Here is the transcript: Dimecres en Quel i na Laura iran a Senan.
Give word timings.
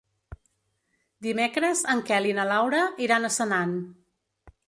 Dimecres 1.25 1.83
en 1.95 2.01
Quel 2.09 2.29
i 2.31 2.35
na 2.39 2.47
Laura 2.53 2.81
iran 3.09 3.27
a 3.27 3.33
Senan. 3.39 3.79